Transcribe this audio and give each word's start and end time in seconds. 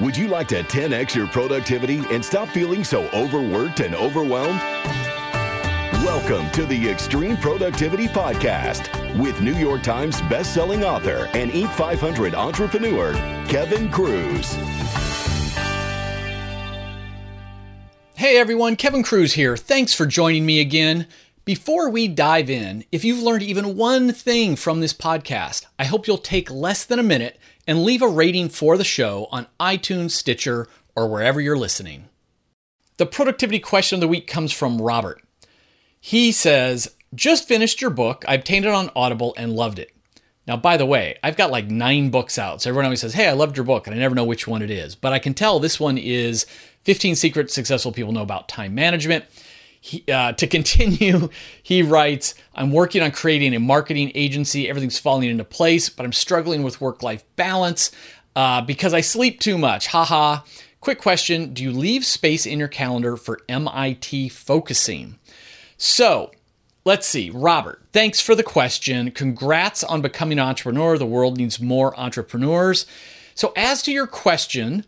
Would 0.00 0.16
you 0.16 0.28
like 0.28 0.46
to 0.48 0.62
10x 0.62 1.16
your 1.16 1.26
productivity 1.26 1.98
and 2.12 2.24
stop 2.24 2.48
feeling 2.50 2.84
so 2.84 3.08
overworked 3.08 3.80
and 3.80 3.96
overwhelmed? 3.96 4.60
Welcome 6.04 6.48
to 6.52 6.64
the 6.66 6.88
Extreme 6.88 7.38
Productivity 7.38 8.06
Podcast 8.06 9.18
with 9.20 9.40
New 9.40 9.54
York 9.54 9.82
Times 9.82 10.20
bestselling 10.22 10.84
author 10.84 11.28
and 11.34 11.50
Inc. 11.50 11.72
500 11.72 12.32
entrepreneur, 12.32 13.12
Kevin 13.48 13.90
Kruse. 13.90 14.54
Hey 18.14 18.38
everyone, 18.38 18.76
Kevin 18.76 19.02
Kruse 19.02 19.32
here. 19.32 19.56
Thanks 19.56 19.94
for 19.94 20.06
joining 20.06 20.46
me 20.46 20.60
again. 20.60 21.08
Before 21.48 21.88
we 21.88 22.08
dive 22.08 22.50
in, 22.50 22.84
if 22.92 23.04
you've 23.04 23.22
learned 23.22 23.42
even 23.42 23.74
one 23.74 24.12
thing 24.12 24.54
from 24.54 24.80
this 24.80 24.92
podcast, 24.92 25.64
I 25.78 25.84
hope 25.84 26.06
you'll 26.06 26.18
take 26.18 26.50
less 26.50 26.84
than 26.84 26.98
a 26.98 27.02
minute 27.02 27.38
and 27.66 27.84
leave 27.84 28.02
a 28.02 28.06
rating 28.06 28.50
for 28.50 28.76
the 28.76 28.84
show 28.84 29.28
on 29.30 29.46
iTunes, 29.58 30.10
Stitcher, 30.10 30.68
or 30.94 31.08
wherever 31.08 31.40
you're 31.40 31.56
listening. 31.56 32.10
The 32.98 33.06
productivity 33.06 33.60
question 33.60 33.96
of 33.96 34.02
the 34.02 34.08
week 34.08 34.26
comes 34.26 34.52
from 34.52 34.82
Robert. 34.82 35.22
He 35.98 36.32
says, 36.32 36.94
Just 37.14 37.48
finished 37.48 37.80
your 37.80 37.88
book. 37.88 38.26
I 38.28 38.34
obtained 38.34 38.66
it 38.66 38.74
on 38.74 38.90
Audible 38.94 39.32
and 39.38 39.54
loved 39.54 39.78
it. 39.78 39.96
Now, 40.46 40.58
by 40.58 40.76
the 40.76 40.84
way, 40.84 41.16
I've 41.22 41.38
got 41.38 41.50
like 41.50 41.70
nine 41.70 42.10
books 42.10 42.36
out. 42.36 42.60
So 42.60 42.68
everyone 42.68 42.84
always 42.84 43.00
says, 43.00 43.14
Hey, 43.14 43.26
I 43.26 43.32
loved 43.32 43.56
your 43.56 43.64
book. 43.64 43.86
And 43.86 43.96
I 43.96 43.98
never 43.98 44.14
know 44.14 44.24
which 44.24 44.46
one 44.46 44.60
it 44.60 44.70
is. 44.70 44.94
But 44.94 45.14
I 45.14 45.18
can 45.18 45.32
tell 45.32 45.60
this 45.60 45.80
one 45.80 45.96
is 45.96 46.44
15 46.82 47.14
Secrets 47.14 47.54
Successful 47.54 47.92
People 47.92 48.12
Know 48.12 48.20
About 48.20 48.50
Time 48.50 48.74
Management. 48.74 49.24
He, 49.80 50.04
uh, 50.10 50.32
to 50.32 50.46
continue, 50.46 51.28
he 51.62 51.82
writes, 51.82 52.34
I'm 52.54 52.72
working 52.72 53.02
on 53.02 53.10
creating 53.12 53.54
a 53.54 53.60
marketing 53.60 54.12
agency. 54.14 54.68
Everything's 54.68 54.98
falling 54.98 55.28
into 55.28 55.44
place, 55.44 55.88
but 55.88 56.04
I'm 56.04 56.12
struggling 56.12 56.62
with 56.62 56.80
work 56.80 57.02
life 57.02 57.24
balance 57.36 57.90
uh, 58.36 58.60
because 58.60 58.94
I 58.94 59.00
sleep 59.00 59.40
too 59.40 59.58
much. 59.58 59.88
Haha. 59.88 60.40
Quick 60.80 61.00
question 61.00 61.52
Do 61.54 61.62
you 61.62 61.72
leave 61.72 62.04
space 62.04 62.46
in 62.46 62.58
your 62.58 62.68
calendar 62.68 63.16
for 63.16 63.40
MIT 63.48 64.28
focusing? 64.28 65.18
So, 65.76 66.32
let's 66.84 67.06
see. 67.06 67.30
Robert, 67.30 67.82
thanks 67.92 68.20
for 68.20 68.34
the 68.34 68.42
question. 68.42 69.10
Congrats 69.10 69.82
on 69.82 70.02
becoming 70.02 70.38
an 70.38 70.46
entrepreneur. 70.46 70.96
The 70.96 71.06
world 71.06 71.36
needs 71.36 71.60
more 71.60 71.98
entrepreneurs. 71.98 72.86
So, 73.34 73.52
as 73.56 73.82
to 73.82 73.92
your 73.92 74.06
question 74.06 74.84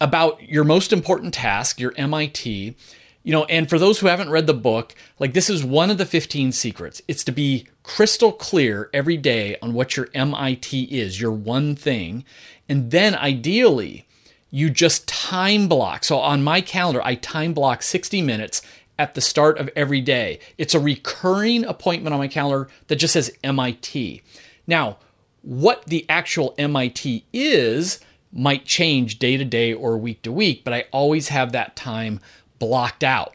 about 0.00 0.42
your 0.42 0.64
most 0.64 0.92
important 0.92 1.32
task, 1.32 1.80
your 1.80 1.94
MIT, 1.96 2.76
you 3.22 3.32
know, 3.32 3.44
and 3.44 3.68
for 3.68 3.78
those 3.78 4.00
who 4.00 4.08
haven't 4.08 4.30
read 4.30 4.46
the 4.46 4.54
book, 4.54 4.94
like 5.18 5.32
this 5.32 5.48
is 5.48 5.64
one 5.64 5.90
of 5.90 5.98
the 5.98 6.06
15 6.06 6.52
secrets. 6.52 7.02
It's 7.06 7.24
to 7.24 7.32
be 7.32 7.66
crystal 7.82 8.32
clear 8.32 8.90
every 8.92 9.16
day 9.16 9.56
on 9.62 9.74
what 9.74 9.96
your 9.96 10.08
MIT 10.14 10.84
is, 10.84 11.20
your 11.20 11.32
one 11.32 11.76
thing. 11.76 12.24
And 12.68 12.90
then 12.90 13.14
ideally, 13.14 14.06
you 14.50 14.70
just 14.70 15.06
time 15.08 15.68
block. 15.68 16.04
So 16.04 16.18
on 16.18 16.42
my 16.42 16.60
calendar, 16.60 17.00
I 17.04 17.14
time 17.14 17.54
block 17.54 17.82
60 17.82 18.22
minutes 18.22 18.60
at 18.98 19.14
the 19.14 19.20
start 19.20 19.58
of 19.58 19.70
every 19.74 20.00
day. 20.00 20.38
It's 20.58 20.74
a 20.74 20.80
recurring 20.80 21.64
appointment 21.64 22.12
on 22.12 22.20
my 22.20 22.28
calendar 22.28 22.68
that 22.88 22.96
just 22.96 23.14
says 23.14 23.32
MIT. 23.42 24.22
Now, 24.66 24.98
what 25.42 25.84
the 25.86 26.06
actual 26.08 26.54
MIT 26.58 27.24
is 27.32 28.00
might 28.32 28.64
change 28.64 29.18
day 29.18 29.36
to 29.36 29.44
day 29.44 29.72
or 29.72 29.98
week 29.98 30.22
to 30.22 30.32
week, 30.32 30.64
but 30.64 30.72
I 30.72 30.84
always 30.92 31.28
have 31.28 31.52
that 31.52 31.76
time 31.76 32.20
blocked 32.62 33.02
out. 33.02 33.34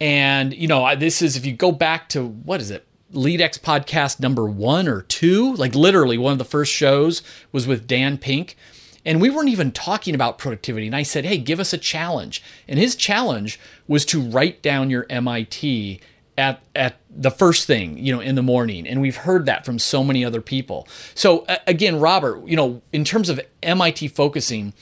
And, 0.00 0.54
you 0.54 0.66
know, 0.66 0.96
this 0.96 1.20
is, 1.20 1.36
if 1.36 1.44
you 1.44 1.52
go 1.52 1.72
back 1.72 2.08
to, 2.08 2.26
what 2.26 2.62
is 2.62 2.70
it? 2.70 2.86
LeadX 3.12 3.60
podcast 3.60 4.18
number 4.18 4.46
one 4.46 4.88
or 4.88 5.02
two, 5.02 5.52
like 5.56 5.74
literally 5.74 6.16
one 6.16 6.32
of 6.32 6.38
the 6.38 6.44
first 6.46 6.72
shows 6.72 7.22
was 7.52 7.66
with 7.66 7.86
Dan 7.86 8.16
Pink. 8.16 8.56
And 9.04 9.20
we 9.20 9.28
weren't 9.28 9.50
even 9.50 9.72
talking 9.72 10.14
about 10.14 10.38
productivity. 10.38 10.86
And 10.86 10.96
I 10.96 11.02
said, 11.02 11.26
hey, 11.26 11.36
give 11.36 11.60
us 11.60 11.74
a 11.74 11.78
challenge. 11.78 12.42
And 12.66 12.78
his 12.78 12.96
challenge 12.96 13.60
was 13.86 14.06
to 14.06 14.22
write 14.22 14.62
down 14.62 14.88
your 14.88 15.04
MIT 15.10 16.00
at, 16.38 16.62
at 16.74 16.96
the 17.10 17.30
first 17.30 17.66
thing, 17.66 17.98
you 17.98 18.14
know, 18.14 18.20
in 18.20 18.36
the 18.36 18.42
morning. 18.42 18.88
And 18.88 19.02
we've 19.02 19.16
heard 19.16 19.44
that 19.44 19.66
from 19.66 19.78
so 19.78 20.02
many 20.02 20.24
other 20.24 20.40
people. 20.40 20.88
So, 21.14 21.44
again, 21.66 22.00
Robert, 22.00 22.46
you 22.46 22.56
know, 22.56 22.80
in 22.90 23.04
terms 23.04 23.28
of 23.28 23.38
MIT 23.62 24.08
focusing, 24.08 24.72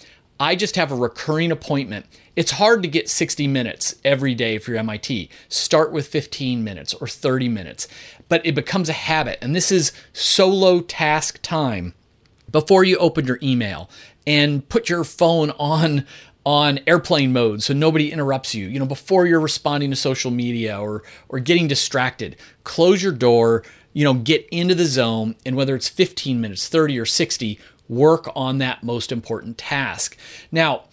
I 0.41 0.57
just 0.57 0.77
have 0.77 0.91
a 0.91 0.97
recurring 0.97 1.53
appointment. 1.53 2.07
It's 2.35 2.53
hard 2.53 2.83
to 2.83 2.89
get 2.89 3.11
60 3.11 3.47
minutes 3.47 3.95
every 4.03 4.35
day 4.35 4.57
for 4.57 4.71
your 4.71 4.81
MIT. 4.81 5.29
Start 5.51 5.93
with 5.93 6.07
15 6.07 6.65
minutes 6.65 6.95
or 6.95 7.07
30 7.07 7.51
minutes, 7.51 7.87
but 8.31 8.45
it 8.47 8.55
becomes 8.55 8.89
a 8.89 8.95
habit. 8.95 9.39
And 9.43 9.55
this 9.55 9.71
is 9.71 9.93
solo 10.15 10.81
task 10.81 11.41
time 11.43 11.93
before 12.51 12.85
you 12.85 12.97
open 12.97 13.27
your 13.27 13.39
email 13.43 13.91
and 14.27 14.67
put 14.71 14.89
your 14.89 15.05
phone 15.05 15.51
on 15.53 16.07
on 16.47 16.81
airplane 16.87 17.35
mode 17.35 17.63
so 17.63 17.75
nobody 17.75 18.11
interrupts 18.11 18.55
you. 18.55 18.67
You 18.67 18.79
know, 18.79 18.87
before 18.87 19.27
you're 19.27 19.41
responding 19.41 19.91
to 19.91 19.97
social 19.97 20.31
media 20.31 20.81
or 20.81 21.03
or 21.29 21.39
getting 21.39 21.69
distracted, 21.69 22.37
close 22.65 23.03
your 23.03 23.13
door, 23.13 23.63
you 23.93 24.05
know, 24.05 24.15
get 24.15 24.49
into 24.51 24.75
the 24.75 24.87
zone 24.87 25.35
and 25.45 25.55
whether 25.55 25.77
it's 25.77 25.91
15 25.91 26.41
minutes, 26.41 26.67
30 26.67 26.99
or 26.99 27.05
60, 27.05 27.59
work 27.91 28.31
on 28.35 28.59
that 28.59 28.83
most 28.83 29.13
important 29.13 29.59
task. 29.59 30.17
Now, 30.51 30.85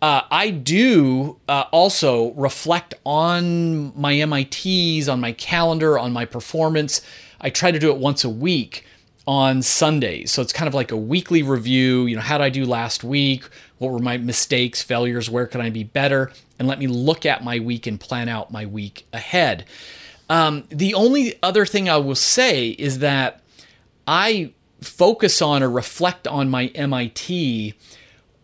uh, 0.00 0.22
I 0.30 0.50
do 0.50 1.38
uh, 1.48 1.64
also 1.72 2.32
reflect 2.34 2.94
on 3.04 3.98
my 3.98 4.24
MITs, 4.24 5.08
on 5.08 5.20
my 5.20 5.32
calendar, 5.32 5.98
on 5.98 6.12
my 6.12 6.24
performance. 6.24 7.02
I 7.40 7.50
try 7.50 7.70
to 7.70 7.78
do 7.78 7.90
it 7.90 7.98
once 7.98 8.22
a 8.22 8.30
week 8.30 8.84
on 9.26 9.62
Sundays. 9.62 10.30
So 10.30 10.40
it's 10.40 10.52
kind 10.52 10.68
of 10.68 10.74
like 10.74 10.92
a 10.92 10.96
weekly 10.96 11.42
review. 11.42 12.06
You 12.06 12.16
know, 12.16 12.22
how 12.22 12.38
did 12.38 12.44
I 12.44 12.50
do 12.50 12.64
last 12.64 13.02
week? 13.02 13.44
What 13.78 13.90
were 13.90 13.98
my 13.98 14.16
mistakes, 14.16 14.82
failures? 14.82 15.28
Where 15.28 15.46
can 15.46 15.60
I 15.60 15.70
be 15.70 15.82
better? 15.82 16.30
And 16.58 16.68
let 16.68 16.78
me 16.78 16.86
look 16.86 17.26
at 17.26 17.42
my 17.42 17.58
week 17.58 17.86
and 17.86 17.98
plan 17.98 18.28
out 18.28 18.52
my 18.52 18.66
week 18.66 19.06
ahead. 19.12 19.64
Um, 20.28 20.64
the 20.68 20.94
only 20.94 21.34
other 21.42 21.66
thing 21.66 21.88
I 21.88 21.96
will 21.96 22.14
say 22.14 22.70
is 22.70 23.00
that 23.00 23.42
I 24.06 24.52
focus 24.80 25.40
on 25.40 25.62
or 25.62 25.70
reflect 25.70 26.26
on 26.26 26.48
my 26.48 26.66
MIT 26.68 27.74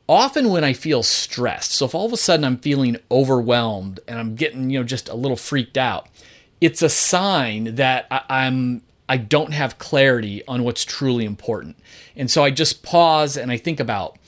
often 0.09 0.51
when 0.51 0.65
I 0.65 0.73
feel 0.73 1.03
stressed. 1.03 1.73
So 1.73 1.87
if 1.87 1.95
all 1.95 2.07
of 2.07 2.13
a 2.13 2.17
sudden 2.17 2.45
I'm 2.45 2.59
feeling 2.59 2.97
overwhelmed 3.11 4.01
and 4.09 4.19
I'm 4.19 4.35
getting, 4.35 4.71
you 4.71 4.79
know, 4.79 4.85
just 4.85 5.09
a 5.09 5.15
little 5.15 5.37
freaked 5.37 5.79
out, 5.79 6.09
it's 6.61 6.83
a 6.83 6.89
sign 6.89 7.77
that 7.77 8.07
I, 8.11 8.47
am 8.47 8.83
I 9.09 9.17
don't 9.17 9.53
have 9.53 9.79
clarity 9.79 10.45
on 10.47 10.65
what's 10.65 10.85
truly 10.85 11.25
important. 11.25 11.77
And 12.17 12.31
so 12.31 12.45
I 12.45 12.51
just 12.51 12.83
pause 12.83 13.37
and 13.37 13.51
I 13.51 13.57
think 13.57 13.81
about 13.81 14.19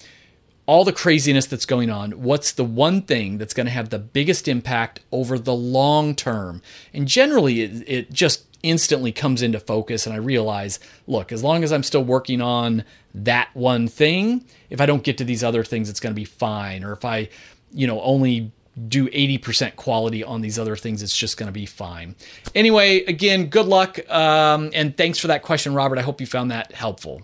all 0.66 0.84
the 0.84 0.92
craziness 0.92 1.46
that's 1.46 1.66
going 1.66 1.90
on. 1.90 2.12
What's 2.12 2.52
the 2.52 2.64
one 2.64 3.02
thing 3.02 3.38
that's 3.38 3.54
going 3.54 3.66
to 3.66 3.72
have 3.72 3.90
the 3.90 3.98
biggest 3.98 4.48
impact 4.48 5.00
over 5.12 5.38
the 5.38 5.54
long 5.54 6.14
term? 6.14 6.62
And 6.92 7.06
generally, 7.06 7.60
it, 7.60 7.84
it 7.86 8.12
just 8.12 8.53
instantly 8.64 9.12
comes 9.12 9.42
into 9.42 9.60
focus 9.60 10.06
and 10.06 10.14
I 10.14 10.18
realize, 10.18 10.80
look, 11.06 11.30
as 11.30 11.44
long 11.44 11.62
as 11.62 11.72
I'm 11.72 11.82
still 11.82 12.02
working 12.02 12.40
on 12.40 12.84
that 13.14 13.50
one 13.54 13.86
thing, 13.86 14.44
if 14.70 14.80
I 14.80 14.86
don't 14.86 15.04
get 15.04 15.18
to 15.18 15.24
these 15.24 15.44
other 15.44 15.62
things, 15.62 15.88
it's 15.88 16.00
going 16.00 16.14
to 16.14 16.20
be 16.20 16.24
fine. 16.24 16.82
Or 16.82 16.92
if 16.92 17.04
I, 17.04 17.28
you 17.72 17.86
know, 17.86 18.00
only 18.00 18.50
do 18.88 19.08
80% 19.08 19.76
quality 19.76 20.24
on 20.24 20.40
these 20.40 20.58
other 20.58 20.76
things, 20.76 21.02
it's 21.02 21.16
just 21.16 21.36
going 21.36 21.46
to 21.46 21.52
be 21.52 21.66
fine. 21.66 22.16
Anyway, 22.54 23.04
again, 23.04 23.46
good 23.46 23.66
luck. 23.66 23.98
Um, 24.10 24.70
and 24.74 24.96
thanks 24.96 25.18
for 25.18 25.28
that 25.28 25.42
question, 25.42 25.74
Robert. 25.74 25.98
I 25.98 26.02
hope 26.02 26.20
you 26.20 26.26
found 26.26 26.50
that 26.50 26.72
helpful. 26.72 27.22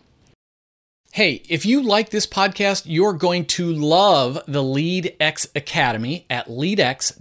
Hey, 1.12 1.42
if 1.48 1.66
you 1.66 1.82
like 1.82 2.10
this 2.10 2.26
podcast, 2.26 2.82
you're 2.86 3.14
going 3.14 3.46
to 3.46 3.72
love 3.72 4.40
the 4.46 4.62
LeadX 4.62 5.48
Academy 5.56 6.24
at 6.30 6.46
leadx.org. 6.46 7.18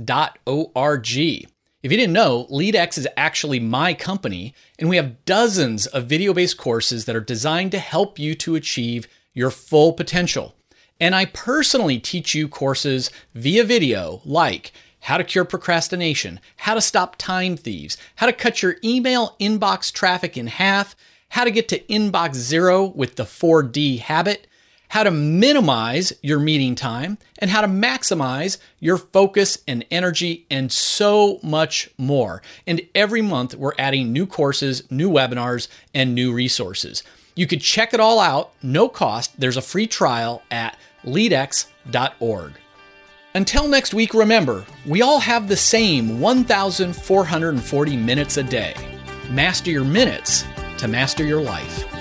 If 1.82 1.94
you 1.94 1.98
didn't 1.98 2.12
know, 2.12 2.46
LeadX 2.52 2.98
is 2.98 3.08
actually 3.16 3.62
my 3.62 3.94
company, 3.94 4.54
and 4.78 4.90
we 4.90 4.98
have 4.98 5.24
dozens 5.24 5.88
of 5.88 6.08
video 6.08 6.34
based 6.34 6.58
courses 6.58 7.06
that 7.06 7.16
are 7.16 7.22
designed 7.22 7.72
to 7.72 7.80
help 7.80 8.20
you 8.20 8.36
to 8.36 8.56
achieve 8.56 9.08
your 9.34 9.50
full 9.50 9.94
potential. 9.94 10.56
And 11.00 11.16
I 11.16 11.24
personally 11.24 11.98
teach 11.98 12.36
you 12.36 12.50
courses 12.50 13.12
via 13.34 13.64
video 13.64 14.22
like 14.26 14.74
how 15.04 15.18
to 15.18 15.24
cure 15.24 15.46
procrastination, 15.46 16.42
how 16.58 16.74
to 16.74 16.82
stop 16.82 17.16
time 17.16 17.56
thieves, 17.56 17.96
how 18.18 18.26
to 18.26 18.34
cut 18.34 18.62
your 18.62 18.76
email 18.84 19.38
inbox 19.40 19.94
traffic 19.94 20.36
in 20.36 20.48
half, 20.48 20.98
how 21.30 21.46
to 21.46 21.52
get 21.52 21.70
to 21.70 21.80
inbox 21.86 22.36
zero 22.36 22.88
with 22.88 23.16
the 23.16 23.24
4D 23.24 24.00
habit, 24.00 24.48
how 24.90 25.04
to 25.04 25.12
minimize 25.12 26.14
your 26.22 26.40
meeting 26.40 26.76
time, 26.76 27.18
and 27.40 27.50
how 27.50 27.62
to 27.62 27.68
maximize 27.68 28.58
your 28.80 28.98
focus 28.98 29.58
and 29.68 29.86
energy, 29.90 30.46
and 30.52 30.72
so 30.72 31.40
much 31.42 31.90
more. 31.98 32.42
And 32.68 32.82
every 32.94 33.22
month, 33.22 33.56
we're 33.56 33.74
adding 33.80 34.12
new 34.12 34.26
courses, 34.28 34.84
new 34.92 35.10
webinars, 35.10 35.68
and 35.94 36.14
new 36.14 36.34
resources. 36.34 37.04
You 37.36 37.48
could 37.48 37.62
check 37.62 37.94
it 37.94 38.00
all 38.00 38.20
out, 38.20 38.52
no 38.62 38.90
cost. 38.90 39.40
There's 39.40 39.58
a 39.58 39.62
free 39.62 39.88
trial 39.88 40.42
at 40.52 40.78
leadx.org. 41.04 42.54
Until 43.36 43.68
next 43.68 43.94
week, 43.94 44.14
remember, 44.14 44.66
we 44.88 45.02
all 45.02 45.20
have 45.20 45.48
the 45.48 45.56
same 45.56 46.20
1,440 46.20 47.96
minutes 47.96 48.38
a 48.38 48.44
day. 48.44 48.74
Master 49.30 49.70
your 49.70 49.86
minutes 49.86 50.44
to 50.80 50.88
master 50.88 51.24
your 51.24 51.42
life. 51.42 51.99